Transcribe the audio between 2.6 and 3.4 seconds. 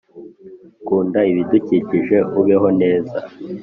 neza